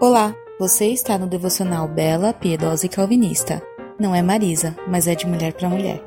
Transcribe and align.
Olá, 0.00 0.32
você 0.60 0.86
está 0.92 1.18
no 1.18 1.26
devocional 1.26 1.88
Bela, 1.88 2.32
Piedosa 2.32 2.86
e 2.86 2.88
Calvinista. 2.88 3.60
Não 3.98 4.14
é 4.14 4.22
Marisa, 4.22 4.76
mas 4.86 5.08
é 5.08 5.14
de 5.16 5.26
mulher 5.26 5.52
para 5.54 5.68
mulher. 5.68 6.00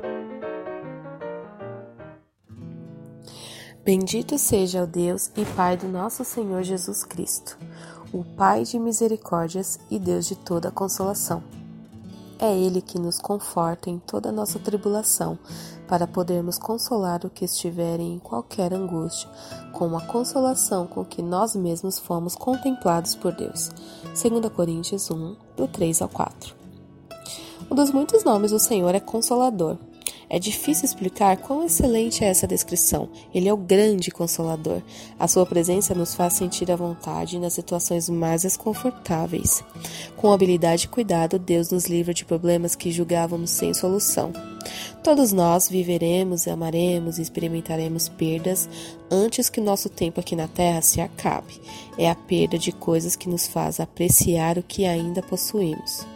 Bendito 3.84 4.38
seja 4.38 4.82
o 4.82 4.86
Deus 4.86 5.30
e 5.36 5.44
Pai 5.44 5.76
do 5.76 5.88
nosso 5.88 6.24
Senhor 6.24 6.62
Jesus 6.62 7.04
Cristo, 7.04 7.58
o 8.10 8.24
Pai 8.24 8.62
de 8.62 8.78
misericórdias 8.78 9.78
e 9.90 9.98
Deus 9.98 10.26
de 10.26 10.36
toda 10.36 10.70
consolação. 10.70 11.44
É 12.42 12.52
Ele 12.52 12.82
que 12.82 12.98
nos 12.98 13.20
conforta 13.20 13.88
em 13.88 14.00
toda 14.00 14.30
a 14.30 14.32
nossa 14.32 14.58
tribulação, 14.58 15.38
para 15.86 16.08
podermos 16.08 16.58
consolar 16.58 17.24
o 17.24 17.30
que 17.30 17.44
estiverem 17.44 18.14
em 18.14 18.18
qualquer 18.18 18.74
angústia, 18.74 19.30
com 19.72 19.96
a 19.96 20.00
consolação 20.00 20.88
com 20.88 21.04
que 21.04 21.22
nós 21.22 21.54
mesmos 21.54 22.00
fomos 22.00 22.34
contemplados 22.34 23.14
por 23.14 23.30
Deus. 23.32 23.70
2 24.20 24.52
Coríntios 24.52 25.08
1, 25.08 25.36
do 25.56 25.68
3 25.68 26.02
ao 26.02 26.08
4. 26.08 26.52
Um 27.70 27.76
dos 27.76 27.92
muitos 27.92 28.24
nomes 28.24 28.50
do 28.50 28.58
Senhor 28.58 28.92
é 28.92 28.98
Consolador. 28.98 29.78
É 30.32 30.38
difícil 30.38 30.86
explicar 30.86 31.36
quão 31.36 31.62
excelente 31.62 32.24
é 32.24 32.28
essa 32.28 32.46
descrição. 32.46 33.10
Ele 33.34 33.50
é 33.50 33.52
o 33.52 33.56
grande 33.56 34.10
consolador. 34.10 34.80
A 35.18 35.28
sua 35.28 35.44
presença 35.44 35.94
nos 35.94 36.14
faz 36.14 36.32
sentir 36.32 36.70
à 36.70 36.76
vontade 36.76 37.38
nas 37.38 37.52
situações 37.52 38.08
mais 38.08 38.40
desconfortáveis. 38.40 39.62
Com 40.16 40.32
habilidade 40.32 40.86
e 40.86 40.88
cuidado, 40.88 41.38
Deus 41.38 41.70
nos 41.70 41.84
livra 41.84 42.14
de 42.14 42.24
problemas 42.24 42.74
que 42.74 42.90
julgávamos 42.90 43.50
sem 43.50 43.74
solução. 43.74 44.32
Todos 45.04 45.32
nós 45.32 45.68
viveremos, 45.68 46.48
amaremos 46.48 47.18
e 47.18 47.22
experimentaremos 47.22 48.08
perdas 48.08 48.70
antes 49.10 49.50
que 49.50 49.60
nosso 49.60 49.90
tempo 49.90 50.18
aqui 50.18 50.34
na 50.34 50.48
Terra 50.48 50.80
se 50.80 50.98
acabe. 50.98 51.60
É 51.98 52.08
a 52.08 52.14
perda 52.14 52.58
de 52.58 52.72
coisas 52.72 53.16
que 53.16 53.28
nos 53.28 53.46
faz 53.46 53.80
apreciar 53.80 54.56
o 54.56 54.62
que 54.62 54.86
ainda 54.86 55.20
possuímos. 55.20 56.06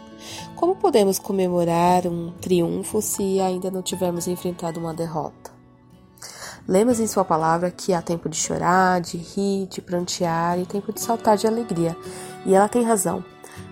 Como 0.55 0.75
podemos 0.75 1.19
comemorar 1.19 2.07
um 2.07 2.31
triunfo 2.41 3.01
se 3.01 3.39
ainda 3.39 3.69
não 3.69 3.81
tivermos 3.81 4.27
enfrentado 4.27 4.79
uma 4.79 4.93
derrota? 4.93 5.51
Lemos 6.67 6.99
em 6.99 7.07
Sua 7.07 7.23
palavra 7.23 7.71
que 7.71 7.93
há 7.93 8.01
tempo 8.01 8.27
de 8.27 8.35
chorar, 8.35 8.99
de 8.99 9.17
rir, 9.17 9.67
de 9.67 9.81
prantear 9.81 10.59
e 10.59 10.65
tempo 10.65 10.91
de 10.91 10.99
saltar 10.99 11.37
de 11.37 11.47
alegria. 11.47 11.95
E 12.45 12.53
ela 12.53 12.67
tem 12.67 12.83
razão. 12.83 13.23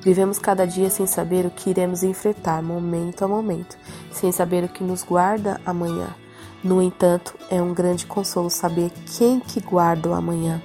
Vivemos 0.02 0.40
cada 0.40 0.66
dia 0.66 0.90
sem 0.90 1.06
saber 1.06 1.46
o 1.46 1.52
que 1.52 1.70
iremos 1.70 2.04
enfrentar 2.04 2.62
momento 2.62 3.26
a 3.26 3.28
momento, 3.28 3.78
sem 4.12 4.32
saber 4.32 4.64
o 4.64 4.70
que 4.70 4.84
nos 4.84 5.04
guarda 5.04 5.60
amanhã. 5.66 6.16
No 6.64 6.82
entanto, 6.82 7.38
é 7.50 7.62
um 7.62 7.74
grande 7.74 8.06
consolo 8.06 8.50
saber 8.50 8.92
quem 9.18 9.40
que 9.40 9.60
guarda 9.60 10.10
o 10.10 10.14
amanhã. 10.14 10.62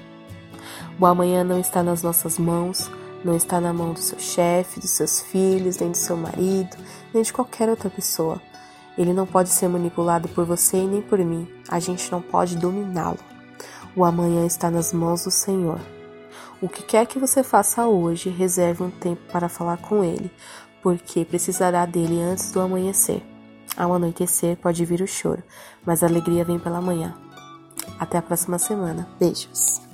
O 1.01 1.07
amanhã 1.07 1.43
não 1.43 1.59
está 1.59 1.83
nas 1.83 2.03
nossas 2.03 2.39
mãos, 2.39 2.91
não 3.25 3.37
está 3.37 3.61
na 3.61 3.73
mão 3.73 3.93
do 3.93 4.01
seu 4.01 4.19
chefe, 4.19 4.81
dos 4.81 4.91
seus 4.91 5.21
filhos, 5.21 5.79
nem 5.79 5.91
do 5.91 5.97
seu 5.97 6.17
marido, 6.17 6.77
nem 7.13 7.23
de 7.23 7.33
qualquer 7.33 7.69
outra 7.69 7.91
pessoa. 7.91 8.41
Ele 8.97 9.13
não 9.13 9.27
pode 9.27 9.51
ser 9.51 9.69
manipulado 9.69 10.29
por 10.29 10.45
você 10.45 10.79
e 10.79 10.87
nem 10.87 11.03
por 11.03 11.19
mim. 11.19 11.49
A 11.69 11.79
gente 11.79 12.11
não 12.11 12.21
pode 12.21 12.57
dominá-lo. 12.57 13.19
O 13.95 14.05
amanhã 14.05 14.47
está 14.47 14.71
nas 14.71 14.93
mãos 14.93 15.25
do 15.25 15.31
Senhor. 15.31 15.81
O 16.61 16.69
que 16.69 16.83
quer 16.83 17.07
que 17.07 17.19
você 17.19 17.43
faça 17.43 17.87
hoje, 17.87 18.29
reserve 18.29 18.83
um 18.83 18.91
tempo 18.91 19.23
para 19.33 19.49
falar 19.49 19.79
com 19.79 20.05
Ele, 20.05 20.31
porque 20.83 21.25
precisará 21.25 21.87
dele 21.87 22.21
antes 22.21 22.53
do 22.53 22.61
amanhecer. 22.61 23.23
Ao 23.77 23.95
anoitecer 23.95 24.57
pode 24.57 24.85
vir 24.85 25.01
o 25.01 25.07
choro, 25.07 25.43
mas 25.85 26.03
a 26.03 26.07
alegria 26.07 26.45
vem 26.45 26.59
pela 26.59 26.81
manhã. 26.81 27.15
Até 27.99 28.19
a 28.19 28.23
próxima 28.23 28.59
semana. 28.59 29.09
Beijos. 29.19 29.90